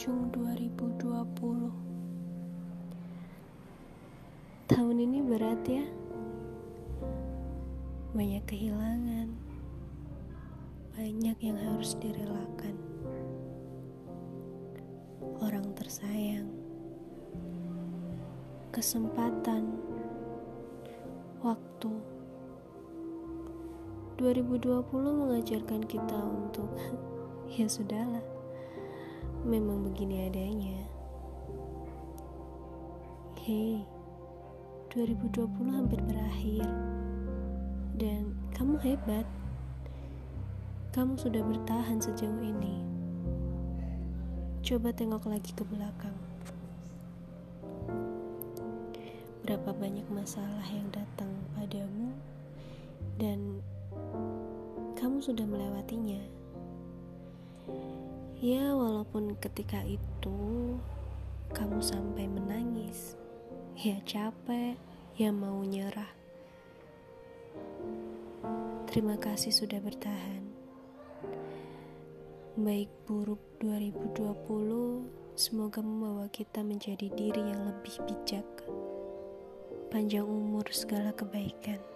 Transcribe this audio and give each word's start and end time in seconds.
penghujung 0.00 0.32
2020 0.32 1.68
Tahun 4.64 4.96
ini 4.96 5.20
berat 5.20 5.60
ya. 5.68 5.84
Banyak 8.16 8.40
kehilangan. 8.48 9.28
Banyak 10.96 11.36
yang 11.44 11.60
harus 11.60 12.00
direlakan. 12.00 12.80
Orang 15.44 15.68
tersayang. 15.76 16.48
Kesempatan. 18.72 19.68
Waktu. 21.44 21.92
2020 24.16 24.80
mengajarkan 24.96 25.84
kita 25.84 26.16
untuk 26.24 26.72
ya 27.60 27.68
sudahlah 27.68 28.39
memang 29.50 29.82
begini 29.82 30.30
adanya. 30.30 30.78
Hei 33.42 33.82
2020 34.94 35.74
hampir 35.74 35.98
berakhir. 36.06 36.62
Dan 37.98 38.38
kamu 38.54 38.78
hebat. 38.78 39.26
Kamu 40.94 41.18
sudah 41.18 41.42
bertahan 41.42 41.98
sejauh 41.98 42.38
ini. 42.46 42.78
Coba 44.62 44.94
tengok 44.94 45.26
lagi 45.26 45.50
ke 45.50 45.66
belakang. 45.66 46.14
Berapa 49.42 49.74
banyak 49.74 50.06
masalah 50.14 50.66
yang 50.70 50.86
datang 50.94 51.34
padamu 51.58 52.14
dan 53.18 53.58
kamu 54.94 55.18
sudah 55.18 55.42
melewatinya. 55.42 56.22
Ya, 58.40 58.72
walaupun 58.72 59.36
ketika 59.36 59.84
itu 59.84 60.72
kamu 61.52 61.76
sampai 61.84 62.24
menangis, 62.24 63.12
ya 63.76 64.00
capek, 64.08 64.80
ya 65.12 65.28
mau 65.28 65.60
nyerah. 65.60 66.08
Terima 68.88 69.20
kasih 69.20 69.52
sudah 69.52 69.76
bertahan. 69.84 70.40
Baik 72.56 72.88
buruk 73.04 73.44
2020, 73.60 75.04
semoga 75.36 75.84
membawa 75.84 76.24
kita 76.32 76.64
menjadi 76.64 77.12
diri 77.12 77.44
yang 77.44 77.68
lebih 77.68 77.92
bijak. 78.08 78.48
Panjang 79.92 80.24
umur 80.24 80.64
segala 80.72 81.12
kebaikan. 81.12 81.89